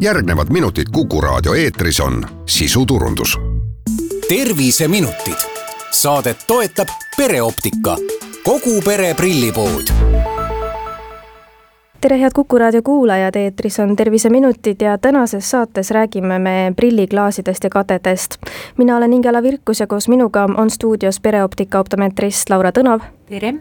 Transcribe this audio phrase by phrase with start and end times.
[0.00, 3.38] järgnevad minutid Kuku raadio eetris on sisuturundus.
[4.28, 5.36] terviseminutid,
[5.90, 7.96] saadet toetab pereoptika,
[8.44, 9.82] kogu pere prillipood
[12.00, 17.70] tere, head Kuku raadio kuulajad, eetris on Terviseminutid ja tänases saates räägime me prilliklaasidest ja
[17.70, 18.36] kadedest.
[18.78, 23.19] mina olen Ingela Virkus ja koos minuga on stuudios pereoptika optometrist Laura Tõnov.
[23.30, 23.54] Tere!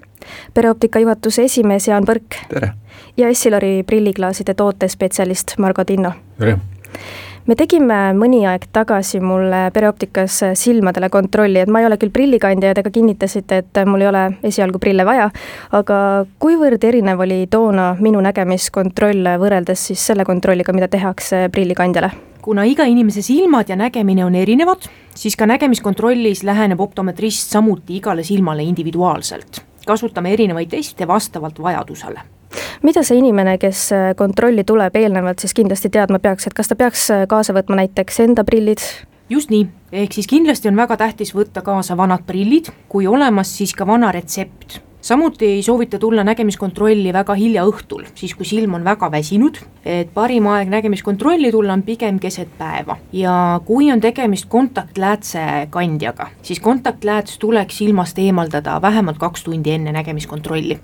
[0.53, 2.39] pereoptika juhatuse esimees Jaan Põrk.
[2.49, 2.73] tere!
[3.17, 6.13] ja Essilori prilliklaaside tootespetsialist Margo Tinno.
[6.39, 6.57] tere!
[7.49, 12.71] Me tegime mõni aeg tagasi mulle pereoptikas silmadele kontrolli, et ma ei ole küll prillikandja
[12.71, 15.29] ja te ka kinnitasite, et mul ei ole esialgu prille vaja,
[15.75, 15.99] aga
[16.43, 22.13] kuivõrd erinev oli toona minu nägemiskontroll võrreldes siis selle kontrolliga, mida tehakse prillikandjale?
[22.39, 28.23] kuna iga inimese silmad ja nägemine on erinevad, siis ka nägemiskontrollis läheneb optometrist samuti igale
[28.23, 29.61] silmale individuaalselt.
[29.85, 32.38] kasutame erinevaid teste vastavalt vajadusele
[32.83, 36.77] mida see inimene, kes äh, kontrolli tuleb eelnevalt, siis kindlasti teadma peaks, et kas ta
[36.79, 38.83] peaks äh, kaasa võtma näiteks enda prillid?
[39.29, 43.75] just nii, ehk siis kindlasti on väga tähtis võtta kaasa vanad prillid, kui olemas, siis
[43.77, 44.81] ka vana retsept.
[45.01, 50.11] Samuti ei soovita tulla nägemiskontrolli väga hilja õhtul, siis kui silm on väga väsinud, et
[50.13, 52.97] parim aeg nägemiskontrolli tulla on pigem keset päeva.
[53.13, 59.91] ja kui on tegemist kontaktläätse kandjaga, siis kontaktlääts tuleks silmast eemaldada vähemalt kaks tundi enne
[59.95, 60.79] nägemiskontrolli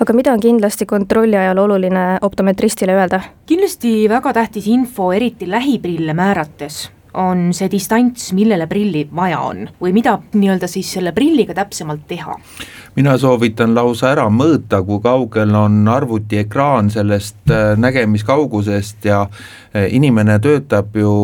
[0.00, 3.20] aga mida on kindlasti kontrolli ajal oluline optometristile öelda?
[3.46, 9.92] kindlasti väga tähtis info, eriti lähiprille määrates on see distants, millele prilli vaja on või
[9.96, 12.38] mida nii-öelda siis selle prilliga täpsemalt teha?
[12.96, 20.36] mina soovitan lausa ära mõõta, kui kaugel on arvutiekraan sellest äh, nägemiskaugusest ja äh, inimene
[20.44, 21.14] töötab ju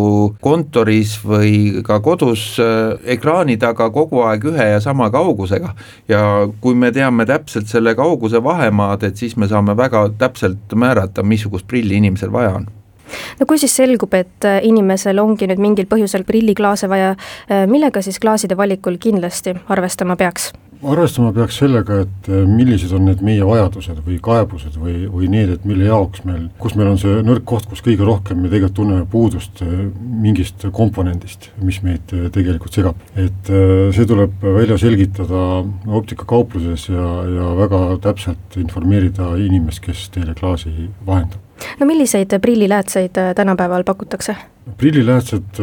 [0.41, 5.75] kontoris või ka kodus äh, ekraani taga kogu aeg ühe ja sama kaugusega.
[6.09, 6.22] ja
[6.61, 11.69] kui me teame täpselt selle kauguse vahemaad, et siis me saame väga täpselt määrata, missugust
[11.69, 12.69] prilli inimesel vaja on
[13.41, 17.15] no kui siis selgub, et inimesel ongi nüüd mingil põhjusel prilliklaase vaja,
[17.67, 20.53] millega siis klaaside valikul kindlasti arvestama peaks?
[20.87, 25.50] Arvestama peaks sellega, et eh, millised on need meie vajadused või kaebused või, või need,
[25.56, 28.77] et mille jaoks meil, kus meil on see nõrk koht, kus kõige rohkem me tegelikult
[28.78, 29.72] tunneme puudust eh,
[30.22, 33.00] mingist komponendist, mis meid eh, tegelikult segab.
[33.19, 33.50] et
[33.94, 35.43] see tuleb välja selgitada
[35.87, 40.72] optikakaupluses ja, ja väga täpselt informeerida inimest, kes teile klaasi
[41.06, 41.41] vahendab
[41.81, 44.37] no milliseid prilliläätseid tänapäeval pakutakse?
[44.78, 45.59] prilliläätsed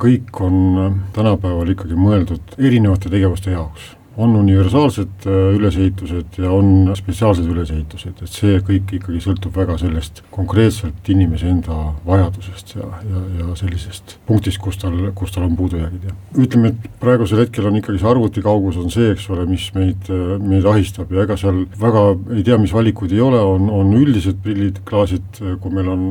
[0.00, 7.46] kõik on tänapäeval ikkagi mõeldud erinevate tegevuste jaoks on universaalsed äh, ülesehitused ja on spetsiaalsed
[7.46, 13.58] ülesehitused, et see kõik ikkagi sõltub väga sellest konkreetselt inimese enda vajadusest ja, ja, ja
[13.60, 18.02] sellisest punktist, kus tal, kus tal on puudujäägid ja ütleme, et praegusel hetkel on ikkagi
[18.02, 20.10] see arvutikaugus on see, eks ole, mis meid,
[20.42, 24.42] meid ahistab ja ega seal väga ei tea, mis valikuid ei ole, on, on üldised
[24.42, 26.10] prillid, klaasid, kui meil on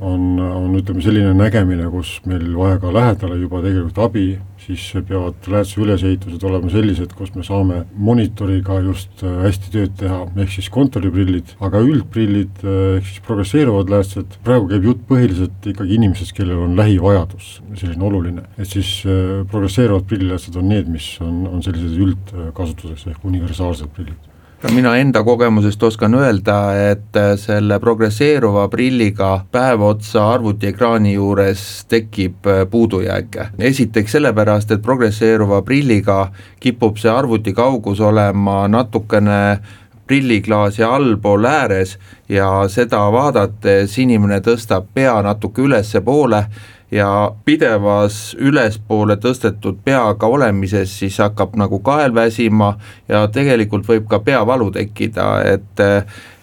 [0.00, 4.24] on, on ütleme selline nägemine, kus meil vaja ka lähedale juba tegelikult abi,
[4.60, 10.22] siis peavad läätse ülesehitused olema sellised, kus me saame monitoriga just äh, hästi tööd teha,
[10.44, 15.96] ehk siis kontoriprillid, aga üldprillid äh, ehk siis progresseeruvad läätsed, praegu käib jutt põhiliselt ikkagi
[15.98, 21.44] inimesest, kellel on lähivajadus, selline oluline, et siis äh, progresseeruvad prilliläätsed on need, mis on,
[21.50, 24.29] on sellised üldkasutuses ehk universaalsed prillid
[24.68, 26.56] mina enda kogemusest oskan öelda,
[26.90, 33.46] et äh, selle progresseeruva prilliga päev otsa arvutiekraani juures tekib äh, puudujääke.
[33.58, 39.58] esiteks sellepärast, et progresseeruva prilliga kipub see arvuti kaugus olema natukene
[40.06, 41.98] prilliklaasi allpool ääres
[42.28, 46.44] ja seda vaadates inimene tõstab pea natuke ülespoole
[46.90, 52.72] ja pidevas ülespoole tõstetud peaga olemises siis hakkab nagu kael väsima
[53.08, 55.84] ja tegelikult võib ka peavalu tekkida, et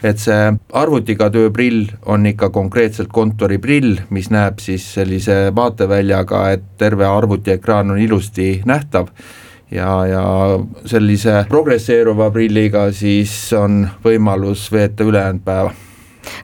[0.05, 7.07] et see arvutiga tööprill on ikka konkreetselt kontoriprill, mis näeb siis sellise vaateväljaga, et terve
[7.09, 9.09] arvutiekraan on ilusti nähtav.
[9.71, 10.23] Ja, ja
[10.87, 15.73] sellise progresseeruva prilliga siis on võimalus veeta ülejäänud päeva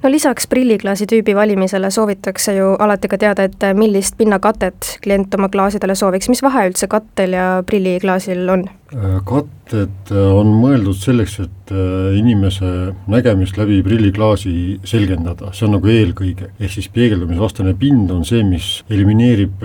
[0.03, 5.49] no lisaks prilliklaasi tüübi valimisele soovitakse ju alati ka teada, et millist pinnakatet klient oma
[5.49, 8.67] klaasidele sooviks, mis vahe üldse kattel ja prilliklaasil on?
[8.93, 14.51] Äh, katted äh, on mõeldud selleks, et äh, inimese nägemist läbi prilliklaasi
[14.85, 16.51] selgendada, see on nagu eelkõige.
[16.59, 19.63] ehk siis peegeldumisvastane pind on see, mis elimineerib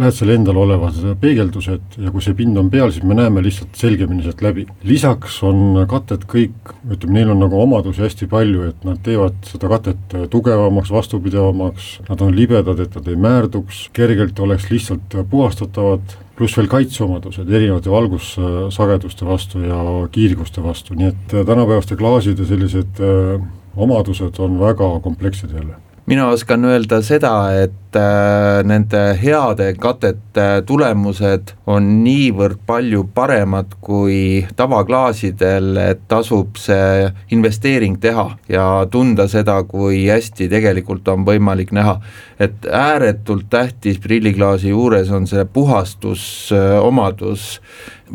[0.00, 4.26] läätsel endal olevad peegeldused ja kui see pind on peal, siis me näeme lihtsalt selgemini
[4.26, 4.66] sealt läbi.
[4.82, 9.70] lisaks on kated kõik, ütleme, neil on nagu omadusi hästi palju, et nad teevad seda
[9.70, 16.56] katet tugevamaks, vastupidavamaks, nad on libedad, et nad ei määrduks, kergelt oleks lihtsalt puhastatavad pluss
[16.58, 19.80] veel kaitseomadused erinevate valgussageduste vastu ja
[20.14, 23.40] kiirguste vastu, nii et äh, tänapäevaste klaaside sellised äh,
[23.76, 25.78] omadused on väga komplekssed jälle.
[26.06, 34.46] Mina oskan öelda seda, et äh, nende heade katete tulemused on niivõrd palju paremad kui
[34.56, 42.00] tavaklaasidel, et tasub see investeering teha ja tunda seda, kui hästi tegelikult on võimalik näha.
[42.38, 47.60] et ääretult tähtis prilliklaasi juures on see puhastusomadus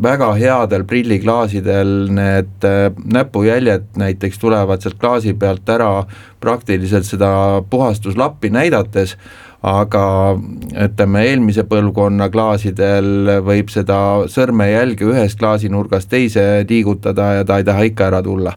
[0.02, 6.04] väga headel prilliklaasidel need äh, näpujäljed näiteks tulevad sealt klaasi pealt ära
[6.40, 7.30] praktiliselt seda
[7.70, 9.16] puhastuslappi näidates,
[9.62, 10.04] aga
[10.86, 13.98] ütleme, eelmise põlvkonna klaasidel võib seda
[14.32, 18.56] sõrmejälge ühest klaasinurgast teise liigutada ja ta ei taha ikka ära tulla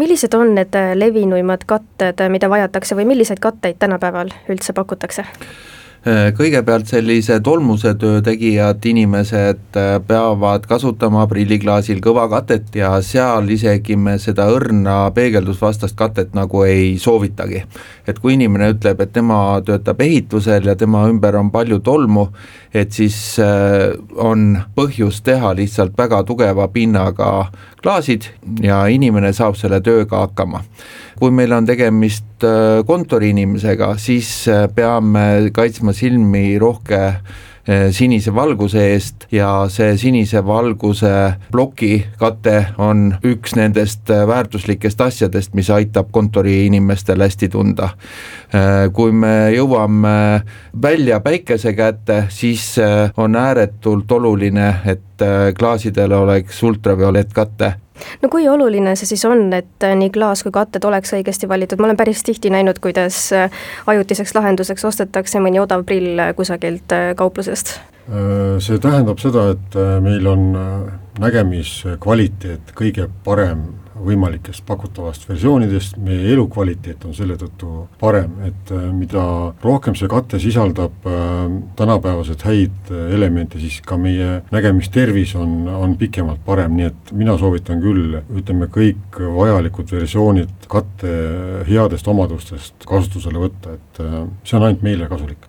[0.00, 5.24] millised on need levinuimad katted, mida vajatakse või milliseid katteid tänapäeval üldse pakutakse?
[6.04, 13.48] Äh, kõigepealt sellise tolmuse töö tegijad inimesed äh, peavad kasutama prilliklaasil kõva katet ja seal
[13.48, 17.62] isegi me seda õrna peegeldusvastast katet nagu ei soovitagi.
[18.06, 22.26] et kui inimene ütleb, et tema töötab ehitusel ja tema ümber on palju tolmu,
[22.74, 27.46] et siis äh, on põhjust teha lihtsalt väga tugeva pinnaga
[27.82, 28.26] klaasid
[28.64, 30.64] ja inimene saab selle tööga hakkama.
[31.20, 37.04] Kui meil on tegemist äh, kontoriinimesega, siis äh, peame kaitsma silmi rohke
[37.90, 41.12] sinise valguse eest ja see sinise valguse
[41.52, 47.88] plokikate on üks nendest väärtuslikest asjadest, mis aitab kontoriinimestel hästi tunda.
[48.92, 50.42] kui me jõuame
[50.82, 52.76] välja päikese kätte, siis
[53.16, 55.24] on ääretult oluline, et
[55.58, 57.72] klaasidel oleks ultraviolettkate
[58.22, 61.80] no kui oluline see siis on, et äh, nii klaas kui katted oleks õigesti valitud,
[61.80, 66.94] ma olen päris tihti näinud, kuidas äh, ajutiseks lahenduseks ostetakse mõni odav prill äh, kusagilt
[67.16, 67.78] kauplusest.
[68.04, 70.42] See tähendab seda, et meil on
[71.22, 73.62] nägemiskvaliteet kõige parem
[74.04, 79.24] võimalikest pakutavast versioonidest, meie elukvaliteet on selle tõttu parem, et äh, mida
[79.62, 85.96] rohkem see kate sisaldab äh, tänapäevaseid häid äh, elemente, siis ka meie nägemistervis on, on
[86.00, 91.14] pikemalt parem, nii et mina soovitan küll, ütleme, kõik vajalikud versioonid katte
[91.68, 94.04] headest omadustest kasutusele võtta, et
[94.44, 95.46] see on ainult meile kasulik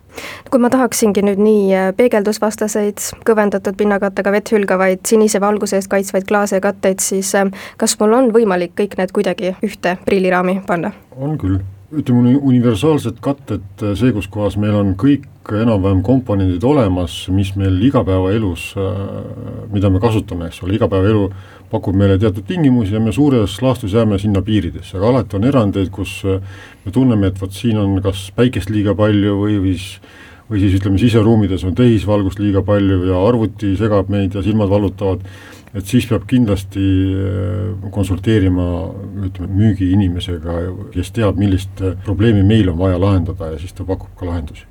[0.50, 6.28] kui ma tahaksingi nüüd nii äh, peegeldusvastaseid, kõvendatud pinnakattega vett hülgavaid, sinise valguse eest kaitsvaid
[6.28, 10.92] klaase ja katteid, siis äh, kas mul on võimalik kõik need kuidagi ühte prilliraami panna?
[11.16, 11.60] on küll,
[11.94, 17.76] ütleme universaalsed katted, äh, see, kus kohas meil on kõik enam-vähem komponendid olemas, mis meil
[17.86, 18.72] igapäevaelus,
[19.70, 21.28] mida me kasutame, eks ole, igapäevaelu
[21.70, 25.92] pakub meile teatud tingimusi ja me suures laastus jääme sinna piiridesse, aga alati on erandeid,
[25.94, 30.00] kus me tunneme, et vot siin on kas päikest liiga palju või, või siis
[30.50, 35.24] või siis ütleme, siseruumides on tehisvalgust liiga palju ja arvuti segab meid ja silmad valutavad,
[35.76, 36.84] et siis peab kindlasti
[37.20, 38.68] äh, konsulteerima
[39.26, 40.56] ütleme, müügiinimesega,
[40.94, 44.66] kes teab, millist äh, probleemi meil on vaja lahendada ja siis ta pakub ka lahendusi.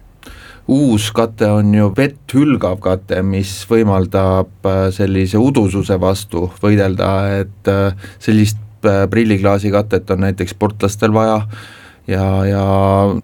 [0.72, 7.12] Uus kate on ju vett hülgav kate, mis võimaldab äh, sellise udususe vastu võidelda,
[7.44, 7.74] et
[8.18, 11.40] sellist prilliklaasi katet on näiteks sportlastel vaja
[12.08, 12.64] ja, ja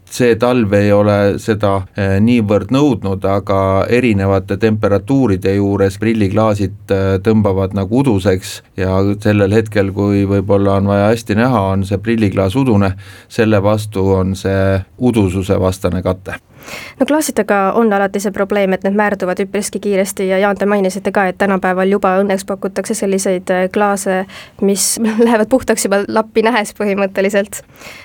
[0.10, 7.76] see talv ei ole seda eh, niivõrd nõudnud, aga erinevate temperatuuride juures prilliklaasid eh, tõmbavad
[7.78, 12.96] nagu uduseks ja sellel hetkel, kui võib-olla on vaja hästi näha, on see prilliklaas udune,
[13.32, 16.40] selle vastu on see udususe vastane kate
[17.00, 21.12] no klaasidega on alati see probleem, et need määrduvad üpriski kiiresti ja Jaan, te mainisite
[21.12, 24.26] ka, et tänapäeval juba õnneks pakutakse selliseid äh, klaase,
[24.62, 27.62] mis lähevad puhtaks juba lappi nähes põhimõtteliselt.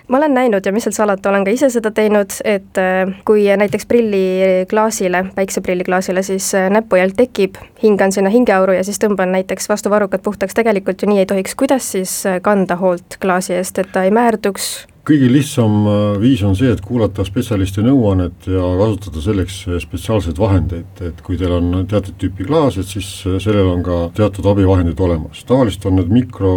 [0.08, 3.46] ma olen näinud ja mis seal salata, olen ka ise seda teinud, et äh, kui
[3.56, 9.90] näiteks prilliklaasile, päikseprilliklaasile siis äh, näpujälg tekib, hingan sinna hingeauru ja siis tõmban näiteks vastu
[9.90, 14.04] varrukad puhtaks, tegelikult ju nii ei tohiks, kuidas siis kanda hoolt klaasi eest, et ta
[14.04, 19.58] ei määrduks kõige lihtsam äh, viis on see, et kuulata spetsialisti nõuannet ja kasutada selleks
[19.68, 23.84] äh, spetsiaalseid vahendeid, et kui teil on teatud tüüpi klaas, et siis äh, sellel on
[23.86, 25.44] ka teatud abivahendid olemas.
[25.46, 26.52] tavaliselt on need mikro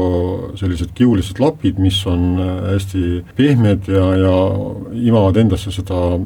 [0.59, 3.03] sellised kiulised lapid, mis on hästi
[3.37, 4.35] pehmed ja, ja
[4.97, 6.17] imavad endasse seda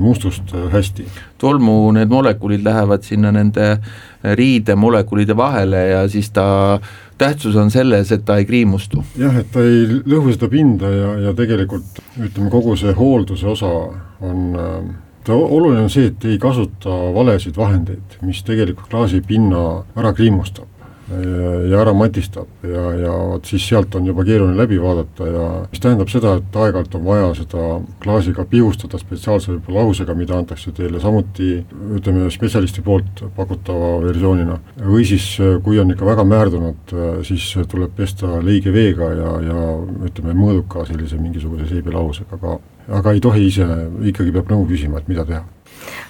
[0.00, 1.06] mustust hästi.
[1.38, 3.76] tolmu need molekulid lähevad sinna nende
[4.22, 6.78] riidemolekulide vahele ja siis ta
[7.18, 9.04] tähtsus on selles, et ta ei kriimustu.
[9.18, 13.72] jah, et ta ei lõhu seda pinda ja, ja tegelikult ütleme, kogu see hoolduse osa
[14.22, 14.92] on äh,
[15.24, 19.62] ta oluline on see, et ei kasuta valesid vahendeid, mis tegelikult klaasipinna
[19.98, 20.71] ära kriimustab
[21.10, 25.82] ja ära matistab ja, ja vot siis sealt on juba keeruline läbi vaadata ja mis
[25.82, 27.64] tähendab seda, et aeg-ajalt on vaja seda
[28.04, 31.50] klaasi ka pihustada spetsiaalse võib-olla lausega, mida antakse teile samuti
[31.98, 34.58] ütleme, spetsialisti poolt pakutava versioonina.
[34.82, 35.26] või siis,
[35.64, 36.94] kui on ikka väga määrdunud,
[37.26, 39.64] siis tuleb pesta leige veega ja, ja
[40.06, 43.66] ütleme, mõõduka sellise mingisuguse seebilausega ka aga ei tohi ise,
[44.10, 45.44] ikkagi peab nõu küsima, et mida teha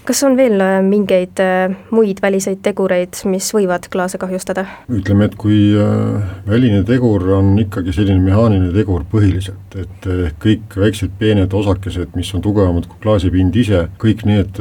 [0.06, 4.64] kas on veel äh, mingeid äh, muid väliseid tegureid, mis võivad klaase kahjustada?
[4.90, 10.08] ütleme, et kui äh, väline tegur on ikkagi selline mehaaniline tegur põhiliselt, et
[10.42, 14.58] kõik väiksed peened osakesed, mis on tugevamad kui klaasipind ise, kõik need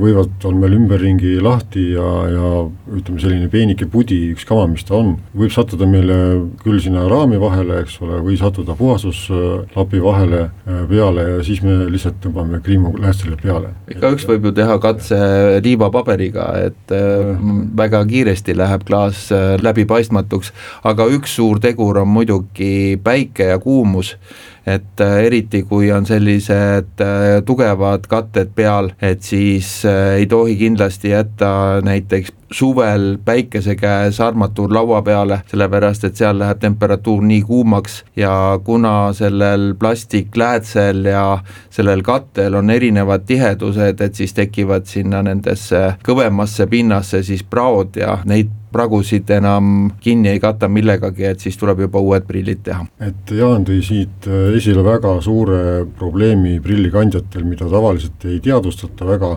[0.00, 2.50] võivad, on meil ümberringi lahti ja, ja
[2.92, 6.18] ütleme, selline peenike pudi, ükskama, mis ta on, võib sattuda meile
[6.64, 10.42] küll sinna raami vahele, eks ole, või sattuda puhastuslapi vahele
[10.90, 13.72] peale ja siis me lihtsalt tõmbame kriimuläästrile peale.
[13.94, 15.18] igaüks võib ju teha teha katse
[15.64, 17.34] liivapaberiga, et äh,
[17.76, 20.52] väga kiiresti läheb klaas äh, läbipaistmatuks,
[20.88, 24.14] aga üks suur tegur on muidugi päike ja kuumus
[24.64, 27.02] et äh, eriti, kui on sellised
[27.44, 31.50] tugevad katted peal, et siis ei tohi kindlasti jätta
[31.84, 38.60] näiteks suvel päikese käes armatuur laua peale, sellepärast et seal läheb temperatuur nii kuumaks ja
[38.64, 41.24] kuna sellel plastikläätsel ja
[41.70, 48.20] sellel kattel on erinevad tihedused, et siis tekivad sinna nendesse kõvemasse pinnasse siis praod ja
[48.24, 52.86] neid pragusid enam kinni ei kata millegagi, et siis tuleb juba uued prillid teha.
[53.00, 59.36] et Jaan tõi siit esile väga suure probleemi prillikandjatel, mida tavaliselt ei teadvustata väga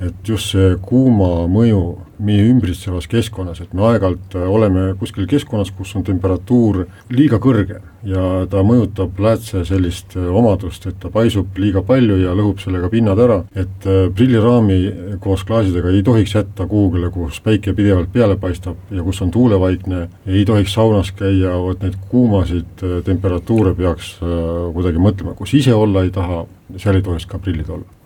[0.00, 1.82] et just see kuuma mõju
[2.24, 7.80] meie ümbritsevas keskkonnas, et me aeg-ajalt äh, oleme kuskil keskkonnas, kus on temperatuur liiga kõrge
[8.06, 12.90] ja ta mõjutab läätse sellist äh, omadust, et ta paisub liiga palju ja lõhub sellega
[12.92, 14.78] pinnad ära, et äh, prilliraami
[15.22, 20.06] koos klaasidega ei tohiks jätta kuhugile, kus päike pidevalt peale paistab ja kus on tuulevaikne,
[20.28, 26.12] ei tohiks saunas käia, vot neid kuumasid temperatuure peaks kuidagi mõtlema, kus ise olla ei
[26.14, 26.44] taha,
[26.76, 28.00] seal ei tohiks ka prillid olla.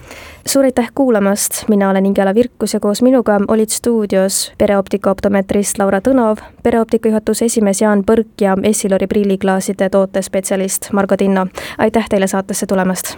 [0.46, 3.72] Suur aitäh kuulamast, mina olen Ingela Virkus ja koos minuga olid
[4.04, 11.16] stuudios pereoptika optometrist Laura Tõnov, pereoptika juhatuse esimees Jaan Põrk ja Essilori prilliklaaside tootespetsialist Margo
[11.16, 11.46] Tinno.
[11.78, 13.16] aitäh teile saatesse tulemast!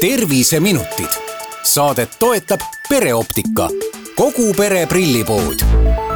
[0.00, 1.12] terviseminutid,
[1.62, 3.68] saadet toetab pereoptika,
[4.16, 6.07] kogu pere prillipood